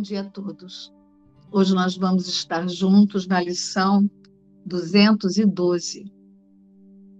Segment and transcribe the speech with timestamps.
[0.00, 0.90] Bom dia a todos.
[1.52, 4.10] Hoje nós vamos estar juntos na lição
[4.64, 6.10] 212,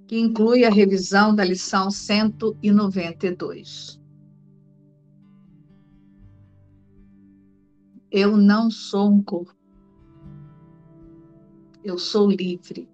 [0.09, 4.01] que inclui a revisão da lição 192.
[8.11, 9.55] Eu não sou um corpo.
[11.85, 12.89] Eu sou livre.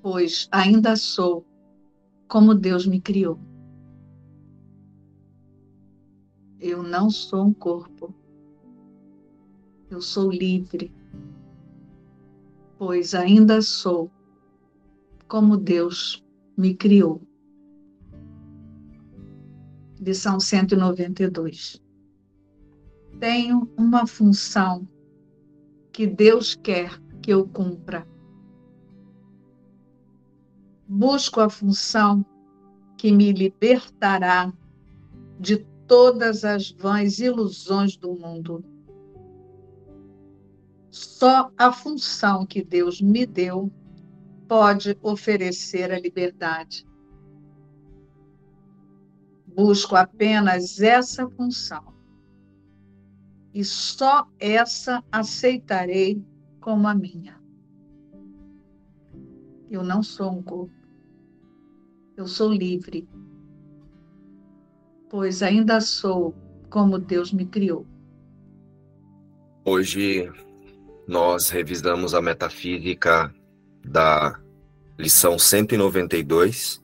[0.00, 1.44] Pois ainda sou
[2.28, 3.38] como Deus me criou.
[6.60, 8.12] Eu não sou um corpo.
[9.88, 10.92] Eu sou livre,
[12.76, 14.10] pois ainda sou
[15.28, 16.24] como Deus
[16.56, 17.22] me criou.
[20.00, 21.80] Lição 192.
[23.20, 24.86] Tenho uma função
[25.92, 28.06] que Deus quer que eu cumpra.
[30.88, 32.24] Busco a função
[32.96, 34.52] que me libertará
[35.38, 38.62] de todas as vãs ilusões do mundo.
[40.90, 43.72] Só a função que Deus me deu
[44.46, 46.86] pode oferecer a liberdade.
[49.46, 51.94] Busco apenas essa função.
[53.52, 56.22] E só essa aceitarei
[56.60, 57.40] como a minha.
[59.70, 60.72] Eu não sou um corpo.
[62.16, 63.08] Eu sou livre
[65.10, 66.34] pois ainda sou
[66.68, 67.86] como Deus me criou.
[69.64, 70.30] Hoje
[71.06, 73.34] nós revisamos a metafísica
[73.84, 74.38] da
[74.98, 76.82] lição 192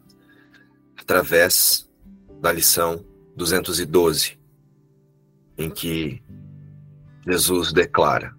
[0.97, 1.89] através
[2.41, 3.05] da lição
[3.37, 4.39] 212,
[5.59, 6.23] em que
[7.27, 8.35] Jesus declara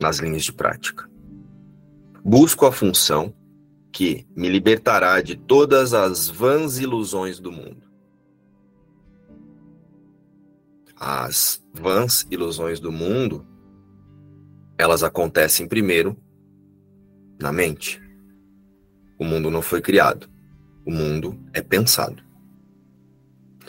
[0.00, 1.08] nas linhas de prática:
[2.22, 3.34] Busco a função
[3.92, 7.93] que me libertará de todas as vãs ilusões do mundo
[11.06, 13.46] as vãs ilusões do mundo,
[14.78, 16.16] elas acontecem primeiro
[17.38, 18.00] na mente.
[19.18, 20.26] O mundo não foi criado,
[20.82, 22.22] o mundo é pensado.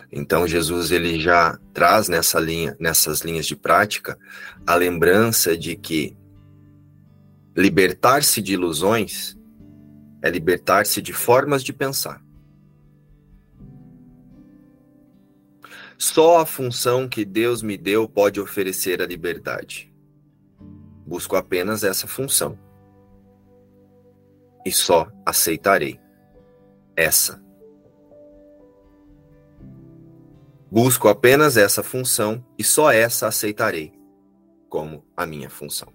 [0.09, 4.17] Então Jesus ele já traz nessa linha, nessas linhas de prática,
[4.65, 6.15] a lembrança de que
[7.53, 9.37] libertar-se de ilusões
[10.21, 12.24] é libertar-se de formas de pensar.
[15.97, 19.93] Só a função que Deus me deu pode oferecer a liberdade.
[21.05, 22.57] Busco apenas essa função.
[24.65, 25.99] E só aceitarei
[26.95, 27.43] essa.
[30.69, 33.93] Busco apenas essa função e só essa aceitarei
[34.67, 35.87] como a minha função.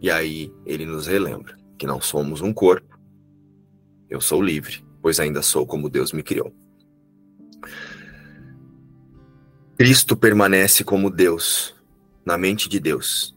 [0.00, 2.98] E aí ele nos relembra que não somos um corpo.
[4.10, 6.52] Eu sou livre, pois ainda sou como Deus me criou.
[9.76, 11.74] Cristo permanece como Deus,
[12.24, 13.36] na mente de Deus.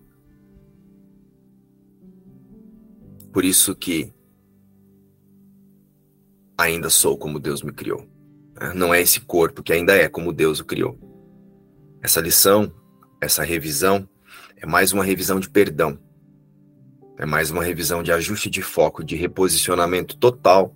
[3.34, 4.14] Por isso que
[6.56, 8.08] ainda sou como Deus me criou.
[8.76, 10.96] Não é esse corpo que ainda é como Deus o criou.
[12.04, 12.72] Essa lição,
[13.20, 14.08] essa revisão,
[14.56, 15.98] é mais uma revisão de perdão.
[17.18, 20.76] É mais uma revisão de ajuste de foco, de reposicionamento total,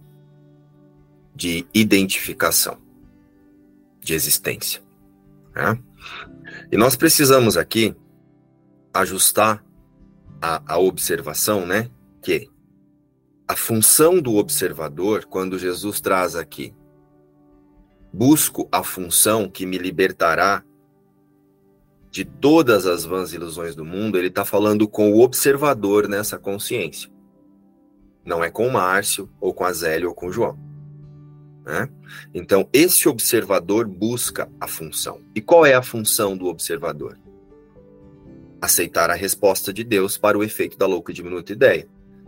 [1.35, 2.79] de identificação,
[3.99, 4.81] de existência.
[5.55, 5.79] Né?
[6.71, 7.95] E nós precisamos aqui
[8.93, 9.63] ajustar
[10.41, 11.89] a, a observação, né?
[12.21, 12.49] Que
[13.47, 16.73] a função do observador, quando Jesus traz aqui,
[18.13, 20.63] busco a função que me libertará
[22.09, 27.09] de todas as vãs ilusões do mundo, ele está falando com o observador nessa consciência.
[28.25, 30.59] Não é com o Márcio, ou com a Zélia, ou com o João.
[31.65, 31.89] Né?
[32.33, 35.21] Então, esse observador busca a função.
[35.35, 37.17] E qual é a função do observador?
[38.59, 41.87] Aceitar a resposta de Deus para o efeito da louca e diminuta ideia.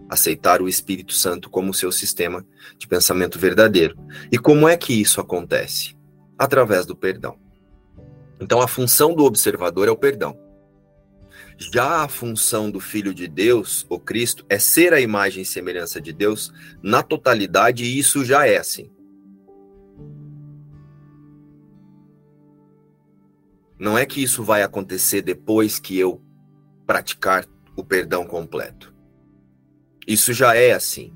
[0.09, 2.45] Aceitar o Espírito Santo como seu sistema
[2.77, 3.97] de pensamento verdadeiro.
[4.31, 5.95] E como é que isso acontece?
[6.37, 7.37] Através do perdão.
[8.39, 10.37] Então, a função do observador é o perdão.
[11.57, 16.01] Já a função do Filho de Deus, o Cristo, é ser a imagem e semelhança
[16.01, 16.51] de Deus
[16.81, 18.89] na totalidade, e isso já é assim.
[23.83, 26.21] Não é que isso vai acontecer depois que eu
[26.87, 27.45] praticar
[27.75, 28.93] o perdão completo.
[30.07, 31.13] Isso já é assim.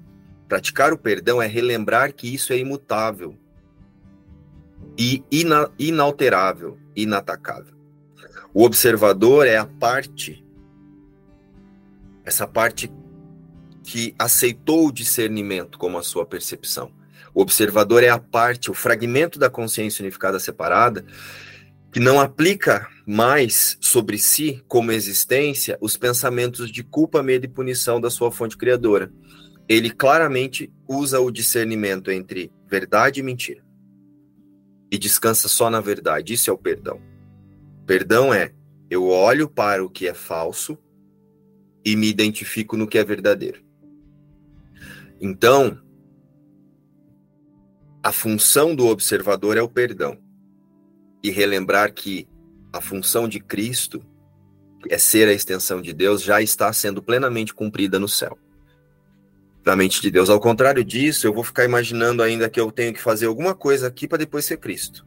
[0.50, 3.38] Praticar o perdão é relembrar que isso é imutável
[4.98, 7.74] e ina inalterável, inatacável.
[8.54, 10.46] O observador é a parte,
[12.26, 12.92] essa parte
[13.82, 16.92] que aceitou o discernimento como a sua percepção.
[17.34, 21.06] O observador é a parte, o fragmento da consciência unificada separada
[21.92, 28.02] que não aplica mais sobre si, como existência, os pensamentos de culpa, medo e punição
[28.02, 29.12] da sua fonte criadora.
[29.68, 33.64] Ele claramente usa o discernimento entre verdade e mentira.
[34.92, 36.34] E descansa só na verdade.
[36.34, 37.02] Isso é o perdão.
[37.86, 38.54] Perdão é
[38.90, 40.78] eu olho para o que é falso
[41.84, 43.62] e me identifico no que é verdadeiro.
[45.20, 45.80] Então,
[48.04, 50.18] a função do observador é o perdão.
[51.24, 52.28] E relembrar que
[52.72, 54.04] a função de Cristo
[54.90, 58.38] é ser a extensão de Deus já está sendo plenamente cumprida no céu.
[59.64, 60.30] Da mente de Deus.
[60.30, 63.88] Ao contrário disso, eu vou ficar imaginando ainda que eu tenho que fazer alguma coisa
[63.88, 65.06] aqui para depois ser Cristo.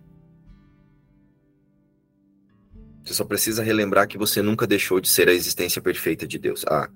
[3.05, 6.65] Você só precisa relembrar que você nunca deixou de ser a existência perfeita de Deus.
[6.67, 6.91] A,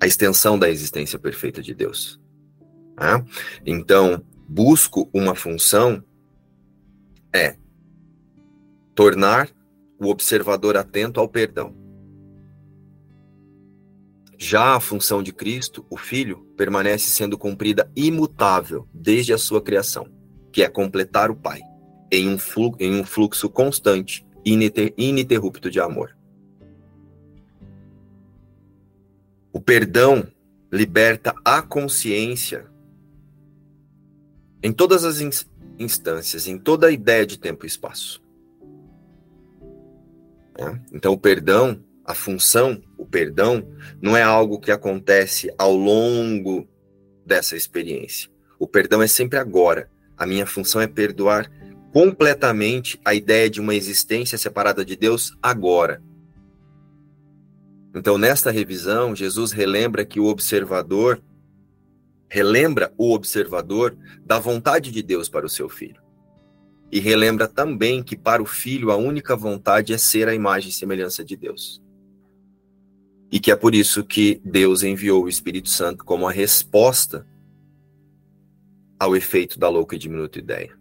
[0.00, 2.20] a extensão da existência perfeita de Deus.
[2.94, 3.24] Tá?
[3.64, 6.02] Então, busco uma função
[7.32, 7.56] é
[8.96, 9.50] tornar
[10.00, 11.76] o observador atento ao perdão.
[14.38, 20.08] Já a função de Cristo, o Filho, permanece sendo cumprida imutável desde a sua criação,
[20.50, 21.60] que é completar o Pai,
[22.10, 26.16] em um fluxo, em um fluxo constante ininterrupto de amor.
[29.52, 30.26] O perdão
[30.72, 32.66] liberta a consciência
[34.62, 35.20] em todas as
[35.78, 38.25] instâncias, em toda a ideia de tempo e espaço.
[40.58, 40.78] É?
[40.92, 43.66] Então, o perdão, a função, o perdão,
[44.00, 46.66] não é algo que acontece ao longo
[47.24, 48.30] dessa experiência.
[48.58, 49.90] O perdão é sempre agora.
[50.16, 51.50] A minha função é perdoar
[51.92, 56.02] completamente a ideia de uma existência separada de Deus agora.
[57.94, 61.22] Então, nesta revisão, Jesus relembra que o observador
[62.28, 66.05] relembra o observador da vontade de Deus para o seu filho.
[66.90, 70.72] E relembra também que para o filho a única vontade é ser a imagem e
[70.72, 71.82] semelhança de Deus.
[73.30, 77.26] E que é por isso que Deus enviou o Espírito Santo como a resposta
[78.98, 80.76] ao efeito da louca e diminuta ideia.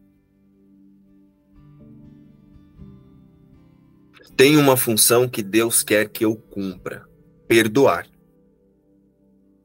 [4.35, 7.07] tem uma função que Deus quer que eu cumpra:
[7.47, 8.07] perdoar.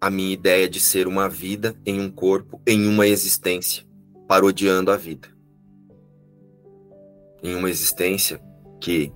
[0.01, 3.85] A minha ideia de ser uma vida em um corpo, em uma existência,
[4.27, 5.29] parodiando a vida.
[7.43, 8.41] Em uma existência
[8.81, 9.13] que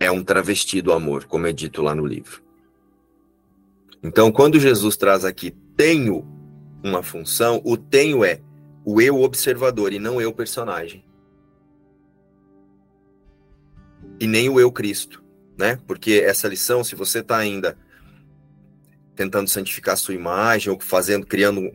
[0.00, 2.42] é um travesti do amor, como é dito lá no livro.
[4.02, 6.26] Então, quando Jesus traz aqui tenho
[6.82, 8.40] uma função, o tenho é
[8.84, 11.04] o eu observador e não eu personagem
[14.20, 15.22] e nem o eu Cristo,
[15.56, 15.78] né?
[15.86, 17.76] Porque essa lição, se você está ainda
[19.14, 21.72] tentando santificar sua imagem ou fazendo, criando,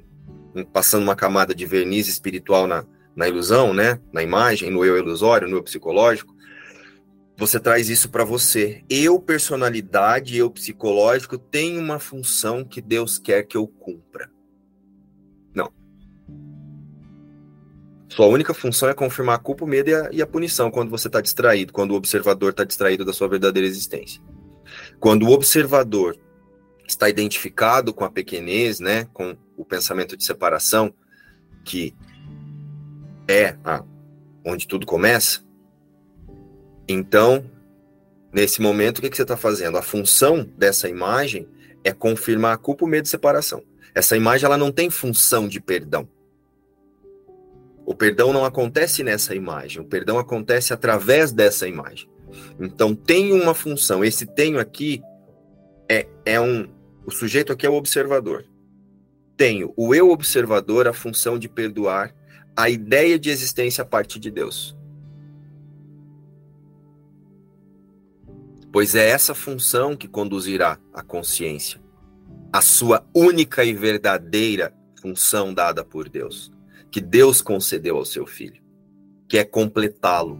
[0.71, 2.85] passando uma camada de verniz espiritual na,
[3.15, 3.99] na ilusão, né?
[4.11, 6.35] Na imagem, no eu ilusório, no eu psicológico,
[7.37, 8.83] você traz isso para você.
[8.89, 14.29] Eu, personalidade, eu psicológico, tenho uma função que Deus quer que eu cumpra.
[18.15, 20.91] Sua única função é confirmar a culpa, o medo e a, e a punição quando
[20.91, 24.21] você está distraído, quando o observador está distraído da sua verdadeira existência.
[24.99, 26.15] Quando o observador
[26.87, 30.93] está identificado com a pequenez, né, com o pensamento de separação,
[31.65, 31.95] que
[33.33, 33.83] é a,
[34.45, 35.43] onde tudo começa,
[36.87, 37.49] então,
[38.31, 39.77] nesse momento, o que, que você está fazendo?
[39.77, 41.47] A função dessa imagem
[41.83, 43.63] é confirmar a culpa, o medo e separação.
[43.95, 46.07] Essa imagem ela não tem função de perdão.
[47.85, 52.09] O perdão não acontece nessa imagem, o perdão acontece através dessa imagem.
[52.59, 54.03] Então tem uma função.
[54.03, 55.01] Esse tenho aqui
[55.89, 56.69] é, é um.
[57.05, 58.45] O sujeito aqui é o observador.
[59.35, 62.15] Tenho o eu observador a função de perdoar
[62.55, 64.75] a ideia de existência a partir de Deus.
[68.71, 71.81] Pois é essa função que conduzirá a consciência,
[72.51, 76.53] a sua única e verdadeira função dada por Deus
[76.93, 78.61] que Deus concedeu ao seu filho,
[79.27, 80.39] que é completá-lo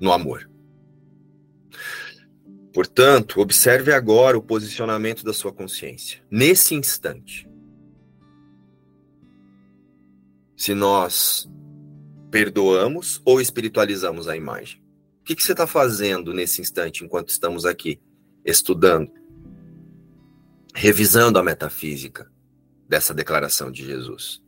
[0.00, 0.50] no amor.
[2.74, 6.20] Portanto, observe agora o posicionamento da sua consciência.
[6.28, 7.48] Nesse instante,
[10.60, 11.48] se nós
[12.30, 14.82] perdoamos ou espiritualizamos a imagem.
[15.20, 18.00] O que, que você está fazendo nesse instante enquanto estamos aqui
[18.44, 19.10] estudando?
[20.74, 22.30] revisando a metafísica
[22.88, 24.42] dessa declaração de Jesus,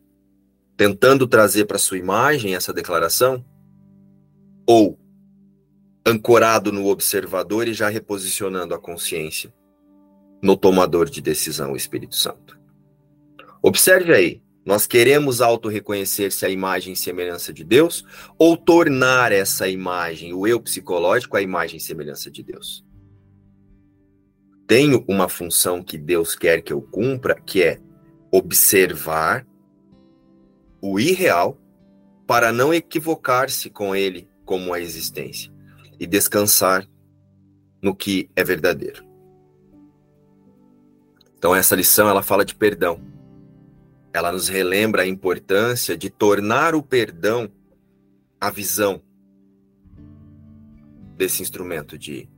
[0.76, 3.44] tentando trazer para sua imagem essa declaração,
[4.66, 4.98] ou
[6.06, 9.52] ancorado no observador e já reposicionando a consciência
[10.42, 12.58] no tomador de decisão, o Espírito Santo.
[13.62, 18.04] Observe aí Nós queremos auto-reconhecer-se a imagem e semelhança de Deus
[18.38, 22.84] ou tornar essa imagem, o eu psicológico, a imagem e semelhança de Deus?
[24.66, 27.80] Tenho uma função que Deus quer que eu cumpra, que é
[28.30, 29.46] observar
[30.80, 31.58] o irreal
[32.26, 35.52] para não equivocar-se com ele como a existência
[35.98, 36.88] e descansar
[37.82, 39.04] no que é verdadeiro.
[41.36, 43.00] Então essa lição ela fala de perdão.
[44.14, 47.50] Ela nos relembra a importância de tornar o perdão
[48.40, 49.00] a visão
[51.16, 52.28] desse instrumento de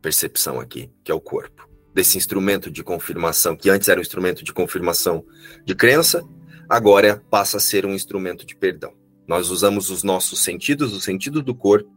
[0.00, 1.68] percepção aqui, que é o corpo.
[1.92, 5.24] Desse instrumento de confirmação, que antes era um instrumento de confirmação
[5.64, 6.26] de crença,
[6.68, 8.94] agora passa a ser um instrumento de perdão.
[9.26, 11.90] Nós usamos os nossos sentidos, o sentido do corpo,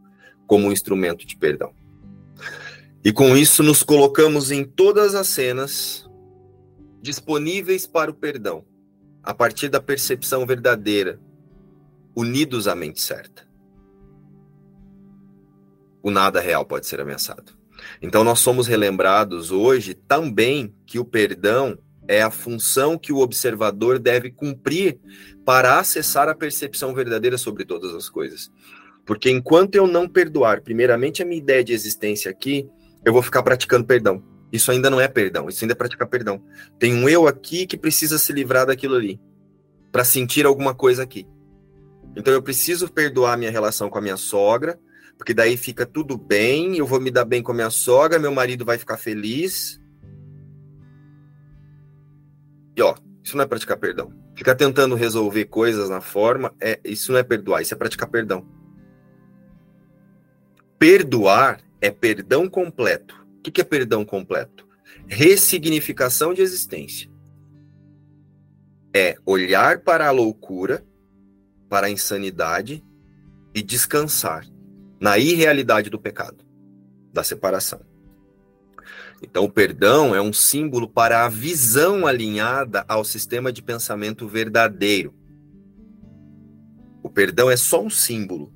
[0.46, 1.74] como um instrumento de perdão.
[3.04, 6.08] E com isso nos colocamos em todas as cenas
[7.00, 8.64] disponíveis para o perdão,
[9.28, 11.20] a partir da percepção verdadeira,
[12.16, 13.46] unidos à mente certa.
[16.02, 17.52] O nada real pode ser ameaçado.
[18.00, 23.98] Então, nós somos relembrados hoje também que o perdão é a função que o observador
[23.98, 24.98] deve cumprir
[25.44, 28.50] para acessar a percepção verdadeira sobre todas as coisas.
[29.04, 32.66] Porque enquanto eu não perdoar, primeiramente, a minha ideia de existência aqui,
[33.04, 34.22] eu vou ficar praticando perdão.
[34.52, 36.42] Isso ainda não é perdão, isso ainda é praticar perdão.
[36.78, 39.20] Tem um eu aqui que precisa se livrar daquilo ali,
[39.92, 41.26] para sentir alguma coisa aqui.
[42.16, 44.78] Então eu preciso perdoar minha relação com a minha sogra,
[45.18, 48.32] porque daí fica tudo bem, eu vou me dar bem com a minha sogra, meu
[48.32, 49.80] marido vai ficar feliz.
[52.74, 54.12] E ó, isso não é praticar perdão.
[54.34, 58.46] Ficar tentando resolver coisas na forma, é, isso não é perdoar, isso é praticar perdão.
[60.78, 64.66] Perdoar é perdão completo o que é perdão completo?
[65.06, 67.10] Ressignificação de existência.
[68.94, 70.84] É olhar para a loucura,
[71.68, 72.84] para a insanidade
[73.54, 74.46] e descansar
[75.00, 76.44] na irrealidade do pecado,
[77.12, 77.80] da separação.
[79.22, 85.14] Então, o perdão é um símbolo para a visão alinhada ao sistema de pensamento verdadeiro.
[87.02, 88.52] O perdão é só um símbolo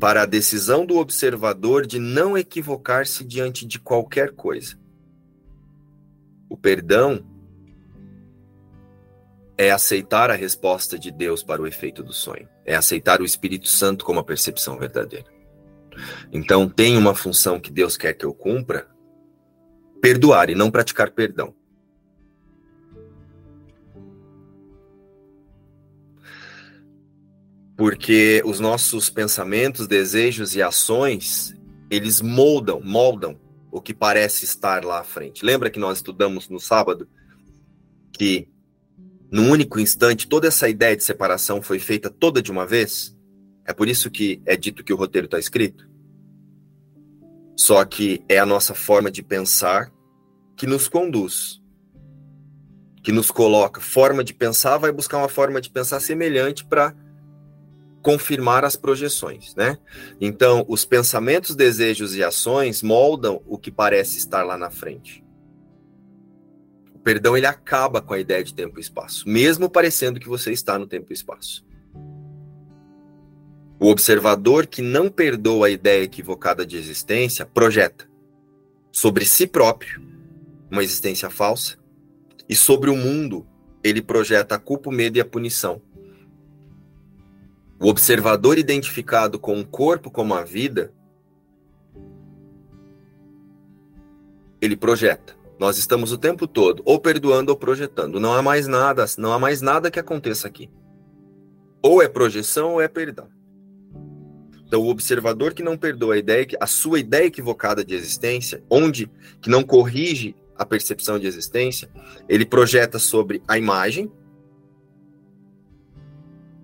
[0.00, 4.78] para a decisão do observador de não equivocar-se diante de qualquer coisa.
[6.48, 7.22] O perdão
[9.58, 13.68] é aceitar a resposta de Deus para o efeito do sonho, é aceitar o Espírito
[13.68, 15.26] Santo como a percepção verdadeira.
[16.32, 18.88] Então, tem uma função que Deus quer que eu cumpra:
[20.00, 21.54] perdoar e não praticar perdão.
[27.80, 31.56] Porque os nossos pensamentos, desejos e ações,
[31.90, 33.40] eles moldam, moldam
[33.72, 35.42] o que parece estar lá à frente.
[35.42, 37.08] Lembra que nós estudamos no sábado
[38.12, 38.50] que
[39.32, 43.16] num único instante toda essa ideia de separação foi feita toda de uma vez?
[43.64, 45.88] É por isso que é dito que o roteiro está escrito.
[47.56, 49.90] Só que é a nossa forma de pensar
[50.54, 51.62] que nos conduz,
[53.02, 53.80] que nos coloca.
[53.80, 56.94] Forma de pensar vai buscar uma forma de pensar semelhante para
[58.02, 59.78] confirmar as projeções, né?
[60.20, 65.22] Então, os pensamentos, desejos e ações moldam o que parece estar lá na frente.
[66.94, 70.52] O perdão ele acaba com a ideia de tempo e espaço, mesmo parecendo que você
[70.52, 71.64] está no tempo e espaço.
[73.78, 78.08] O observador que não perdoa a ideia equivocada de existência projeta
[78.92, 80.02] sobre si próprio
[80.70, 81.78] uma existência falsa
[82.48, 83.46] e sobre o mundo
[83.82, 85.82] ele projeta a culpa, o medo e a punição
[87.80, 90.92] o observador identificado com o corpo como a vida,
[94.60, 95.34] ele projeta.
[95.58, 98.20] Nós estamos o tempo todo ou perdoando ou projetando.
[98.20, 100.70] Não há mais nada, não há mais nada que aconteça aqui.
[101.82, 103.28] Ou é projeção ou é perdão.
[104.66, 109.10] Então, o observador que não perdoa a ideia, a sua ideia equivocada de existência, onde
[109.40, 111.90] que não corrige a percepção de existência,
[112.28, 114.12] ele projeta sobre a imagem,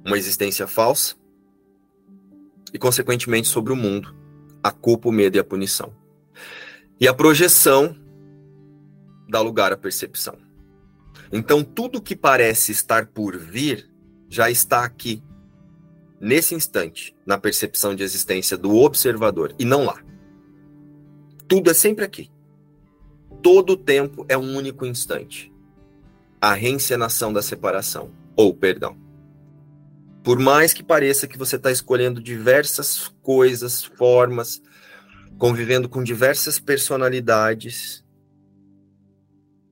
[0.06, 1.16] uma existência falsa
[2.72, 4.14] e, consequentemente, sobre o mundo,
[4.62, 5.92] a culpa, o medo e a punição.
[7.00, 7.96] E a projeção
[9.28, 10.38] dá lugar à percepção.
[11.32, 13.90] Então, tudo que parece estar por vir
[14.28, 15.22] já está aqui,
[16.20, 20.00] nesse instante, na percepção de existência do observador, e não lá.
[21.48, 22.30] Tudo é sempre aqui.
[23.42, 25.52] Todo tempo é um único instante.
[26.40, 29.05] A reencenação da separação, ou perdão.
[30.26, 34.60] Por mais que pareça que você está escolhendo diversas coisas, formas,
[35.38, 38.04] convivendo com diversas personalidades,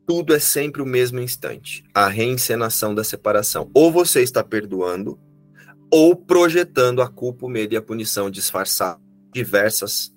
[0.06, 3.68] tudo é sempre o mesmo instante a reencenação da separação.
[3.74, 5.18] Ou você está perdoando,
[5.90, 8.96] ou projetando a culpa, o medo e a punição disfarçar
[9.32, 10.14] diversas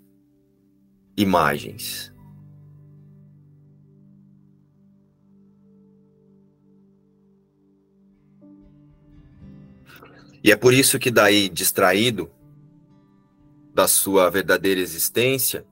[1.17, 2.13] imagens.
[10.48, 12.32] E é por isso que daí, distraído
[13.74, 15.68] da sua verdadeira existência,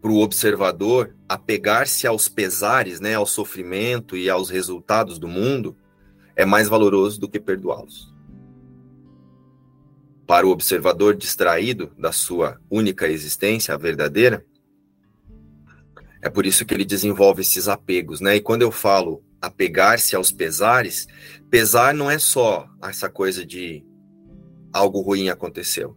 [0.00, 5.76] para o observador apegar-se aos pesares, né, ao sofrimento e aos resultados do mundo,
[6.36, 8.14] é mais valoroso do que perdoá-los.
[10.28, 14.46] Para o observador distraído da sua única existência, a verdadeira,
[16.22, 18.36] é por isso que ele desenvolve esses apegos, né?
[18.36, 21.06] E quando eu falo apegar-se aos pesares,
[21.50, 23.84] pesar não é só essa coisa de
[24.72, 25.96] algo ruim aconteceu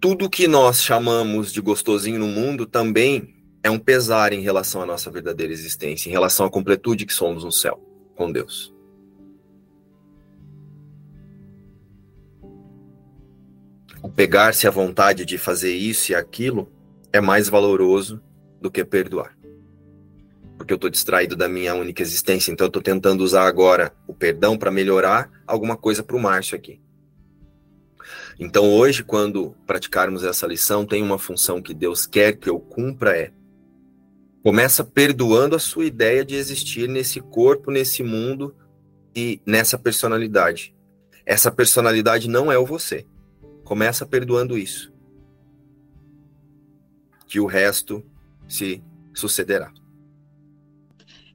[0.00, 4.86] tudo que nós chamamos de gostosinho no mundo também é um pesar em relação à
[4.86, 7.82] nossa verdadeira existência, em relação à completude que somos no céu
[8.14, 8.72] com Deus.
[14.00, 16.70] O pegar-se à vontade de fazer isso e aquilo
[17.12, 18.22] é mais valoroso
[18.60, 19.37] do que perdoar.
[20.58, 24.12] Porque eu estou distraído da minha única existência, então eu estou tentando usar agora o
[24.12, 26.80] perdão para melhorar alguma coisa para o Márcio aqui.
[28.38, 33.16] Então, hoje, quando praticarmos essa lição, tem uma função que Deus quer que eu cumpra
[33.16, 33.32] é
[34.42, 38.54] começa perdoando a sua ideia de existir nesse corpo, nesse mundo
[39.14, 40.74] e nessa personalidade.
[41.26, 43.04] Essa personalidade não é o você.
[43.64, 44.92] Começa perdoando isso.
[47.26, 48.02] Que o resto
[48.48, 49.70] se sucederá.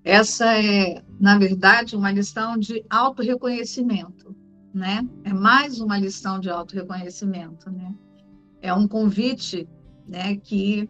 [0.04, 4.36] Essa é, na verdade, uma lição de autorreconhecimento
[4.74, 5.08] né?
[5.24, 7.94] É mais uma lição de autorreconhecimento, né?
[8.60, 9.70] É um convite,
[10.08, 10.90] né, que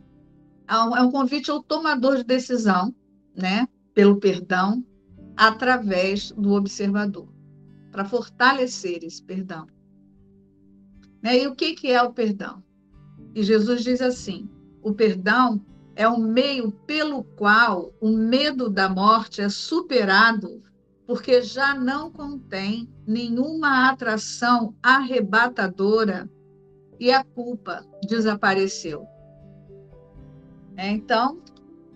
[0.67, 2.95] é um convite ao tomador de decisão,
[3.35, 4.85] né, pelo perdão
[5.35, 7.27] através do observador,
[7.91, 9.67] para fortalecer esse perdão.
[11.21, 11.39] Né?
[11.39, 12.63] E o que que é o perdão?
[13.33, 14.47] E Jesus diz assim:
[14.81, 15.59] o perdão
[15.95, 20.63] é o meio pelo qual o medo da morte é superado
[21.05, 26.29] porque já não contém nenhuma atração arrebatadora
[26.99, 29.05] e a culpa desapareceu.
[30.77, 31.39] É, então,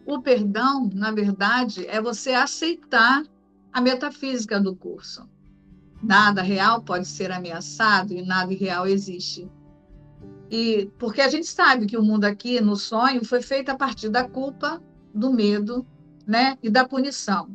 [0.05, 3.23] o perdão, na verdade, é você aceitar
[3.71, 5.27] a metafísica do curso.
[6.03, 9.49] Nada real pode ser ameaçado e nada irreal existe.
[10.49, 14.09] E porque a gente sabe que o mundo aqui no sonho foi feito a partir
[14.09, 14.81] da culpa,
[15.13, 15.85] do medo,
[16.25, 17.49] né, e da punição.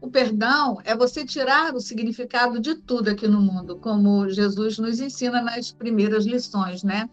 [0.00, 5.00] O perdão é você tirar o significado de tudo aqui no mundo, como Jesus nos
[5.00, 7.08] ensina nas primeiras lições, né?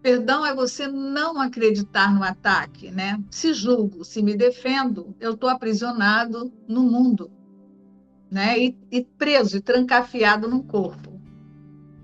[0.00, 3.20] Perdão é você não acreditar no ataque, né?
[3.28, 7.32] Se julgo, se me defendo, eu estou aprisionado no mundo,
[8.30, 8.56] né?
[8.56, 11.15] E, e preso, e trancafiado no corpo.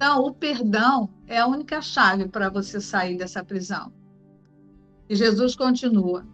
[0.03, 3.93] Então, o perdão é a única chave para você sair dessa prisão.
[5.09, 6.27] E Jesus continua: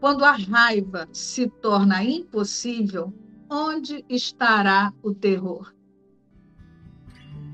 [0.00, 3.14] quando a raiva se torna impossível,
[3.48, 5.72] onde estará o terror?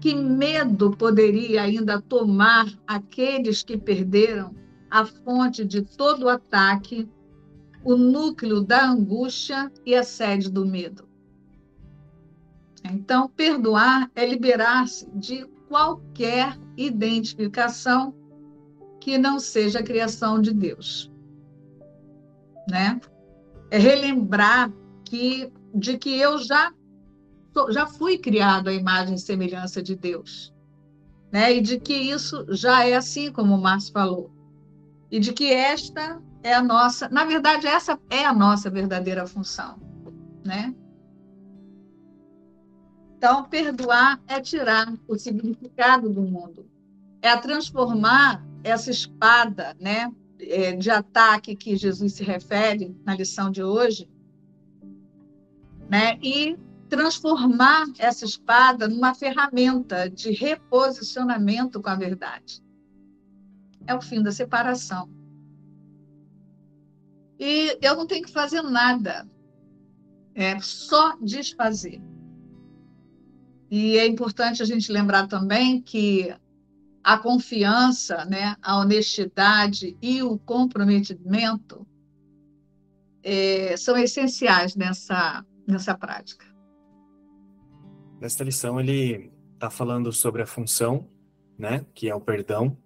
[0.01, 4.55] Que medo poderia ainda tomar aqueles que perderam
[4.90, 7.07] a fonte de todo o ataque,
[7.85, 11.07] o núcleo da angústia e a sede do medo?
[12.92, 18.14] Então, perdoar é liberar-se de qualquer identificação
[19.01, 21.11] que não seja a criação de Deus
[22.68, 23.01] né?
[23.70, 24.72] É relembrar
[25.05, 26.72] que de que eu já
[27.70, 30.55] já fui criado à imagem e semelhança de Deus,
[31.33, 31.55] né?
[31.55, 34.31] E de que isso já é assim como o Márcio falou.
[35.11, 39.79] E de que esta é a nossa, na verdade essa é a nossa verdadeira função,
[40.44, 40.75] né?
[43.26, 46.64] Então, perdoar é tirar o significado do mundo,
[47.20, 53.64] é transformar essa espada, né, é, de ataque que Jesus se refere na lição de
[53.64, 54.08] hoje,
[55.90, 56.20] né?
[56.22, 56.56] E
[56.88, 62.62] transformar essa espada numa ferramenta de reposicionamento com a verdade.
[63.88, 65.10] É o fim da separação.
[67.40, 69.28] E eu não tenho que fazer nada,
[70.32, 72.00] é só desfazer.
[73.70, 76.35] E é importante a gente lembrar também que
[77.02, 81.87] a confiança, né, a honestidade e o comprometimento
[83.22, 86.44] é, são essenciais nessa, nessa prática.
[88.20, 91.09] Nesta lição, ele está falando sobre a função,
[91.59, 92.76] né, que é o perdão,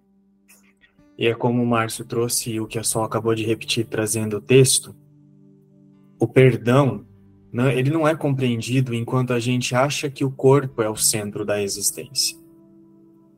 [1.17, 4.41] e é como o Márcio trouxe o que a Sol acabou de repetir trazendo o
[4.41, 4.95] texto,
[6.19, 7.05] o perdão,
[7.51, 11.45] né, ele não é compreendido enquanto a gente acha que o corpo é o centro
[11.45, 12.37] da existência.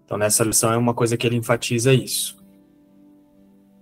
[0.06, 2.38] Então, nessa lição é uma coisa que ele enfatiza isso.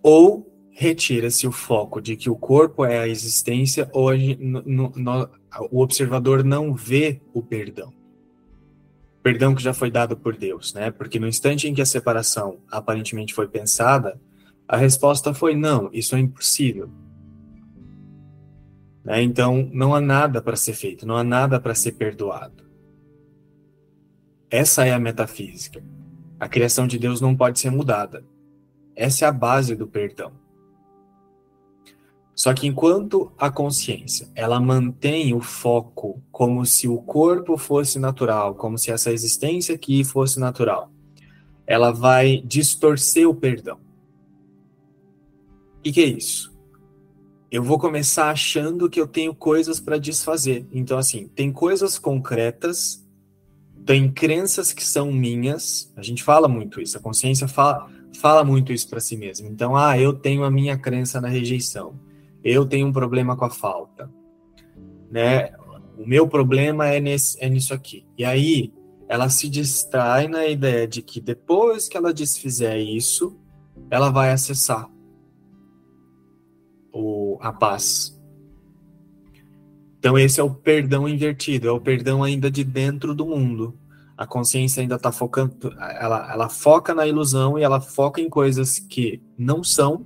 [0.01, 4.61] Ou retira-se o foco de que o corpo é a existência, ou a gente, no,
[4.95, 5.29] no,
[5.69, 7.93] o observador não vê o perdão.
[9.21, 10.89] Perdão que já foi dado por Deus, né?
[10.89, 14.19] Porque no instante em que a separação aparentemente foi pensada,
[14.67, 16.89] a resposta foi não, isso é impossível.
[19.03, 19.21] Né?
[19.21, 22.63] Então, não há nada para ser feito, não há nada para ser perdoado.
[24.49, 25.83] Essa é a metafísica.
[26.39, 28.23] A criação de Deus não pode ser mudada.
[28.95, 30.33] Essa é a base do perdão.
[32.35, 38.55] Só que enquanto a consciência, ela mantém o foco como se o corpo fosse natural,
[38.55, 40.91] como se essa existência aqui fosse natural,
[41.67, 43.79] ela vai distorcer o perdão.
[45.83, 46.50] Que, que é isso?
[47.51, 50.65] Eu vou começar achando que eu tenho coisas para desfazer.
[50.71, 53.05] Então, assim, tem coisas concretas,
[53.85, 55.91] tem crenças que são minhas.
[55.97, 59.49] A gente fala muito isso, a consciência fala, fala muito isso para si mesma.
[59.49, 61.99] Então, ah, eu tenho a minha crença na rejeição
[62.43, 64.09] eu tenho um problema com a falta,
[65.09, 65.51] né?
[65.97, 68.05] O meu problema é, nesse, é nisso aqui.
[68.17, 68.73] E aí
[69.07, 73.37] ela se distrai na ideia de que depois que ela desfizer isso,
[73.89, 74.89] ela vai acessar
[76.91, 78.19] o, a paz.
[79.99, 83.77] Então esse é o perdão invertido, é o perdão ainda de dentro do mundo.
[84.17, 85.55] A consciência ainda está focando,
[85.99, 90.05] ela, ela foca na ilusão e ela foca em coisas que não são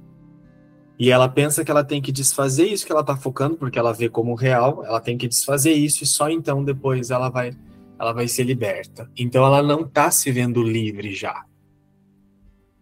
[0.98, 3.93] e ela pensa que ela tem que desfazer isso que ela está focando, porque ela
[3.93, 7.56] vê como real, ela tem que desfazer isso e só então depois ela vai
[7.98, 9.10] ela vai ser liberta.
[9.15, 11.45] Então ela não está se vendo livre já.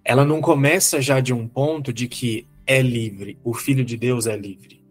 [0.03, 4.27] Ela não começa já de um ponto de que é livre, o filho de Deus
[4.27, 4.83] é livre.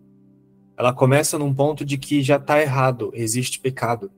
[0.76, 4.10] Ela começa num ponto de que já está errado, existe pecado.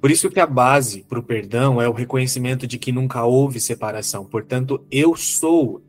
[0.00, 3.58] Por isso que a base para o perdão é o reconhecimento de que nunca houve
[3.58, 4.24] separação.
[4.24, 5.82] Portanto, eu sou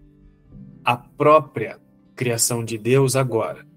[0.84, 1.80] a própria
[2.16, 3.68] criação de Deus agora.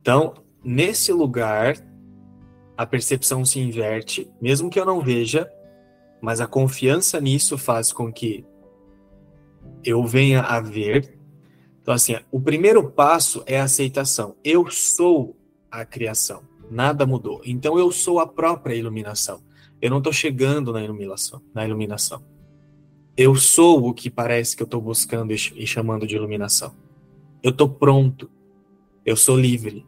[0.00, 1.76] Então, nesse lugar,
[2.76, 5.50] a percepção se inverte, mesmo que eu não veja,
[6.20, 8.44] mas a confiança nisso faz com que
[9.84, 11.18] eu venha a ver.
[11.82, 14.36] Então, assim, o primeiro passo é a aceitação.
[14.44, 15.36] Eu sou
[15.70, 16.42] a criação.
[16.70, 17.40] Nada mudou.
[17.44, 19.40] Então eu sou a própria iluminação.
[19.80, 22.22] Eu não estou chegando na iluminação, na iluminação.
[23.16, 26.74] Eu sou o que parece que eu estou buscando e chamando de iluminação.
[27.42, 28.30] Eu estou pronto.
[29.04, 29.86] Eu sou livre.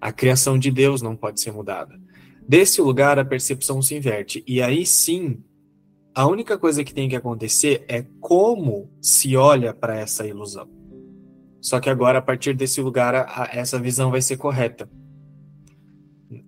[0.00, 1.98] A criação de Deus não pode ser mudada.
[2.48, 4.42] Desse lugar, a percepção se inverte.
[4.46, 5.42] E aí sim,
[6.14, 10.68] a única coisa que tem que acontecer é como se olha para essa ilusão.
[11.60, 14.88] Só que agora, a partir desse lugar, a, essa visão vai ser correta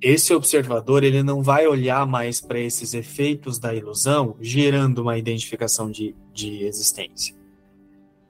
[0.01, 5.91] esse observador ele não vai olhar mais para esses efeitos da ilusão gerando uma identificação
[5.91, 7.35] de, de existência.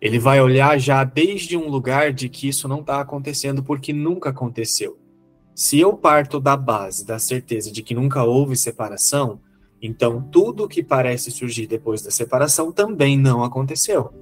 [0.00, 4.30] Ele vai olhar já desde um lugar de que isso não está acontecendo porque nunca
[4.30, 4.98] aconteceu.
[5.58, 9.40] Se eu parto da base da certeza de que nunca houve separação,
[9.82, 14.14] então tudo que parece surgir depois da separação também não aconteceu.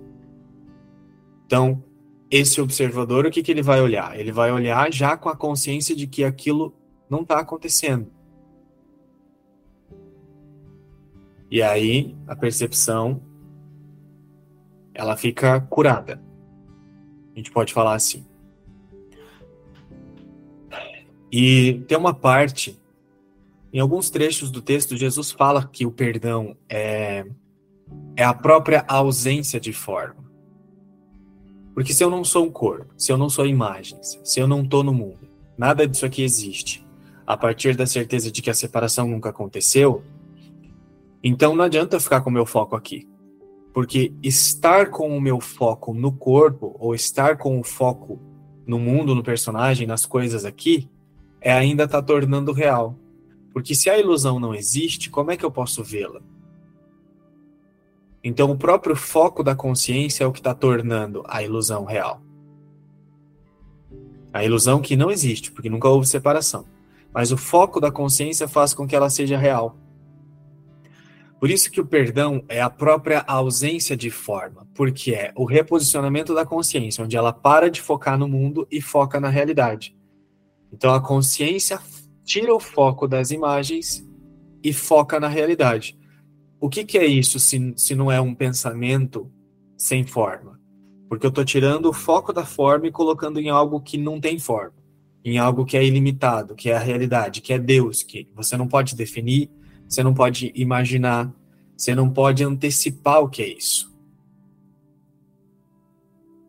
[1.45, 1.85] Então,
[2.31, 4.19] esse observador, o que, que ele vai olhar?
[4.19, 6.75] Ele vai olhar já com a consciência de que aquilo
[7.07, 8.11] não está acontecendo.
[11.51, 13.21] E aí a percepção
[14.95, 16.19] ela fica curada.
[17.35, 18.25] A gente pode falar assim.
[21.31, 22.79] E tem uma parte,
[23.73, 27.27] em alguns trechos do texto, Jesus fala que o perdão é,
[28.15, 30.25] é a própria ausência de forma.
[31.75, 34.63] Porque se eu não sou um corpo, se eu não sou imagens, se eu não
[34.63, 36.87] estou no mundo, nada disso aqui existe
[37.27, 40.03] a partir da certeza de que a separação nunca aconteceu,
[41.23, 43.09] então não adianta ficar com o meu foco aqui.
[43.75, 48.19] Porque estar com o meu foco no corpo, ou estar com o foco
[48.67, 50.89] no mundo, no personagem, nas coisas aqui,
[51.47, 52.99] é ainda estar tá tornando real.
[53.53, 56.21] Porque se a ilusão não existe, como é que eu posso vê-la?
[58.23, 62.21] Então, o próprio foco da consciência é o que está tornando a ilusão real.
[64.33, 66.67] A ilusão que não existe, porque nunca houve separação
[67.17, 69.75] mas o foco da consciência faz com que ela seja real.
[71.41, 76.35] Por isso que o perdão é a própria ausência de forma, porque é o reposicionamento
[76.35, 79.97] da consciência, onde ela para de focar no mundo e foca na realidade.
[80.77, 81.81] Então a consciência
[82.23, 84.07] tira o foco das imagens
[84.63, 85.99] e foca na realidade.
[86.61, 89.33] o que, que é isso se, se não é um pensamento
[89.75, 90.61] sem forma?
[91.09, 94.39] Porque eu estou tirando o foco da forma e colocando em algo que não tem
[94.39, 94.75] forma,
[95.25, 98.69] em algo que é ilimitado, que é a realidade, que é Deus, que você não
[98.69, 99.51] pode definir,
[99.89, 101.33] você não pode imaginar,
[101.75, 103.91] você não pode antecipar o que é isso.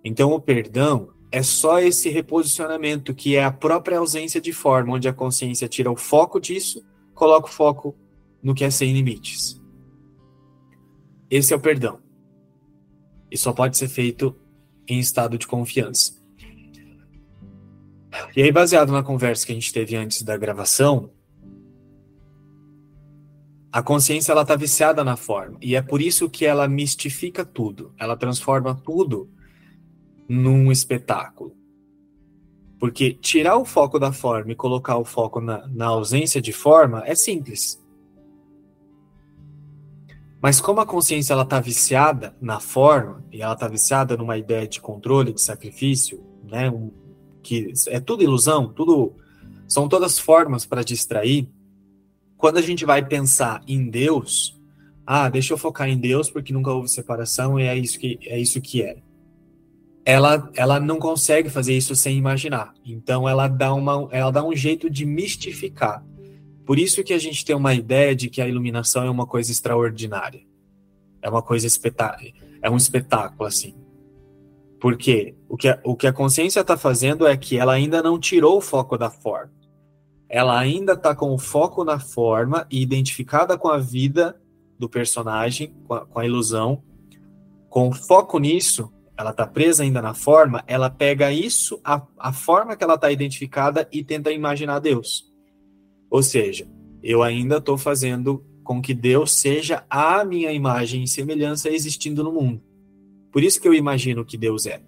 [0.03, 5.07] Então, o perdão é só esse reposicionamento, que é a própria ausência de forma, onde
[5.07, 7.95] a consciência tira o foco disso, coloca o foco
[8.41, 9.61] no que é sem limites.
[11.29, 11.99] Esse é o perdão.
[13.29, 14.35] E só pode ser feito
[14.87, 16.15] em estado de confiança.
[18.35, 21.11] E aí, baseado na conversa que a gente teve antes da gravação,
[23.71, 27.93] a consciência ela está viciada na forma e é por isso que ela mistifica tudo.
[27.99, 29.29] Ela transforma tudo
[30.27, 31.55] num espetáculo.
[32.79, 37.03] Porque tirar o foco da forma e colocar o foco na, na ausência de forma
[37.05, 37.83] é simples.
[40.41, 44.67] Mas como a consciência ela está viciada na forma e ela está viciada numa ideia
[44.67, 46.91] de controle, de sacrifício, né, um,
[47.41, 49.15] que é tudo ilusão, tudo
[49.67, 51.49] são todas formas para distrair.
[52.37, 54.55] Quando a gente vai pensar em Deus,
[55.05, 58.39] ah, deixa eu focar em Deus porque nunca houve separação e é isso que é
[58.39, 59.01] isso que é
[60.07, 62.73] ela, ela não consegue fazer isso sem imaginar.
[62.85, 66.01] Então ela dá, uma, ela dá um jeito de mistificar.
[66.65, 69.51] Por isso que a gente tem uma ideia de que a iluminação é uma coisa
[69.51, 70.39] extraordinária.
[71.21, 73.75] É uma coisa espetáculo, é um espetáculo assim.
[74.79, 78.17] Porque o que a, o que a consciência está fazendo é que ela ainda não
[78.17, 79.51] tirou o foco da forma.
[80.29, 84.39] Ela ainda está com o foco na forma e identificada com a vida
[84.79, 86.81] do personagem, com a, com a ilusão.
[87.67, 92.75] Com foco nisso, ela está presa ainda na forma, ela pega isso, a, a forma
[92.75, 95.33] que ela está identificada e tenta imaginar Deus.
[96.09, 96.67] Ou seja,
[97.01, 102.31] eu ainda estou fazendo com que Deus seja a minha imagem e semelhança existindo no
[102.31, 102.61] mundo.
[103.31, 104.81] Por isso que eu imagino que Deus é.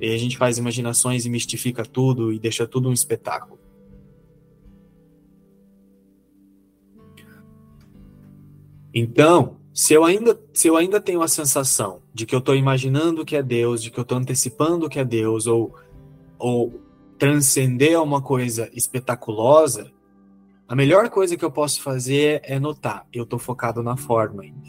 [0.00, 3.60] E a gente faz imaginações e mistifica tudo e deixa tudo um espetáculo.
[8.92, 13.24] Então, se eu ainda, se eu ainda tenho a sensação de que eu estou imaginando
[13.24, 15.74] que é Deus, de que eu estou antecipando que é Deus, ou,
[16.38, 16.82] ou
[17.18, 19.90] transcender uma coisa espetaculosa,
[20.68, 24.68] a melhor coisa que eu posso fazer é notar, eu estou focado na forma ainda.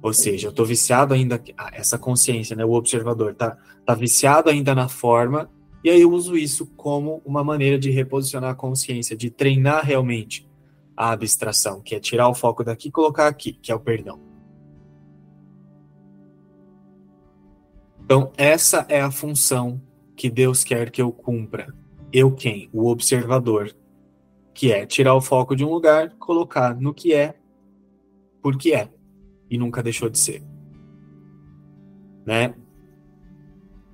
[0.00, 1.38] Ou seja, eu estou viciado ainda,
[1.74, 5.50] essa consciência, né, o observador, tá, tá viciado ainda na forma,
[5.84, 10.48] e aí eu uso isso como uma maneira de reposicionar a consciência, de treinar realmente
[10.96, 14.20] a abstração, que é tirar o foco daqui e colocar aqui, que é o perdão.
[18.04, 19.80] Então, essa é a função
[20.14, 21.74] que Deus quer que eu cumpra.
[22.12, 22.68] Eu quem?
[22.72, 23.74] O observador,
[24.52, 27.34] que é tirar o foco de um lugar, colocar no que é,
[28.42, 28.88] porque é,
[29.50, 30.42] e nunca deixou de ser.
[32.26, 32.54] Né?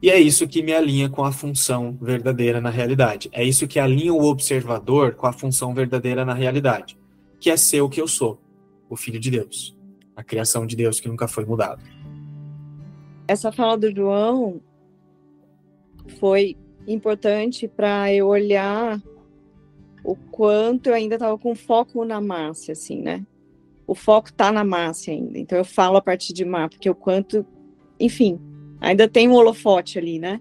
[0.03, 3.29] E é isso que me alinha com a função verdadeira na realidade.
[3.33, 6.99] É isso que alinha o observador com a função verdadeira na realidade,
[7.39, 8.41] que é ser o que eu sou,
[8.89, 9.77] o filho de Deus,
[10.17, 11.83] a criação de Deus que nunca foi mudado
[13.31, 14.61] essa fala do João
[16.19, 19.01] foi importante para eu olhar
[20.03, 23.25] o quanto eu ainda estava com foco na massa, assim, né?
[23.87, 25.39] O foco tá na massa ainda.
[25.39, 27.47] Então eu falo a partir de má, porque o quanto,
[28.01, 28.41] enfim,
[28.81, 30.41] ainda tem um holofote ali, né?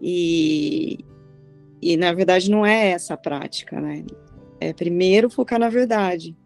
[0.00, 1.04] E,
[1.80, 4.04] e na verdade não é essa a prática, né?
[4.60, 6.36] É primeiro focar na verdade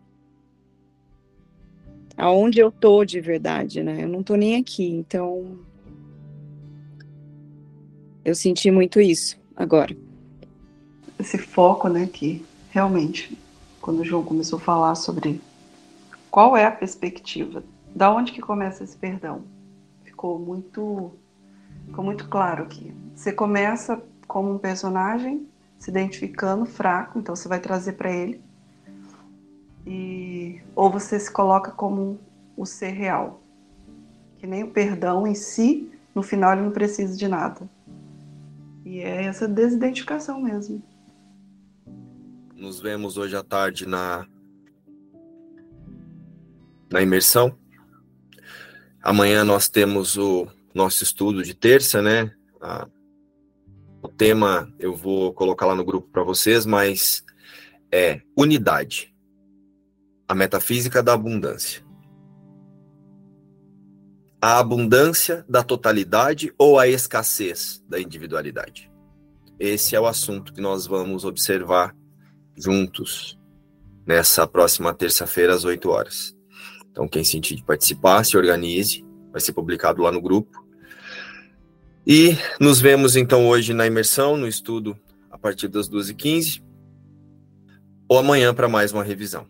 [2.17, 4.05] aonde eu tô de verdade, né?
[4.05, 5.59] Eu não tô nem aqui, então
[8.25, 9.97] eu senti muito isso agora.
[11.19, 13.37] Esse foco, né, que realmente
[13.81, 15.41] quando o João começou a falar sobre
[16.31, 19.43] qual é a perspectiva, da onde que começa esse perdão,
[20.23, 21.13] ficou muito
[21.87, 22.95] ficou muito claro aqui.
[23.13, 25.49] Você começa como um personagem
[25.81, 28.41] se identificando fraco, então você vai trazer para ele
[29.85, 32.21] e ou você se coloca como
[32.57, 33.43] o ser real,
[34.39, 37.69] que nem o perdão em si, no final ele não precisa de nada.
[38.85, 40.81] E é essa desidentificação mesmo.
[42.55, 44.25] Nos vemos hoje à tarde na
[46.89, 47.61] na imersão.
[49.03, 52.33] Amanhã nós temos o nosso estudo de terça, né?
[54.01, 57.25] o tema eu vou colocar lá no grupo para vocês, mas
[57.91, 59.13] é unidade
[60.29, 61.85] a metafísica da abundância.
[64.41, 68.91] A abundância da totalidade ou a escassez da individualidade?
[69.59, 71.95] Esse é o assunto que nós vamos observar
[72.57, 73.39] juntos
[74.07, 76.37] nessa próxima terça-feira às 8 horas.
[76.93, 80.63] Então, quem sentir de participar, se organize, vai ser publicado lá no grupo.
[82.07, 84.97] E nos vemos então hoje na imersão, no estudo,
[85.31, 86.63] a partir das 12h15,
[88.09, 89.47] ou amanhã para mais uma revisão.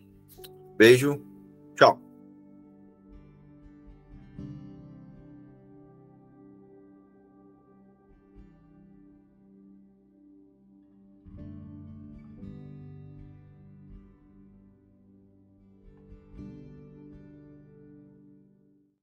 [0.77, 1.21] Beijo,
[1.75, 1.99] tchau.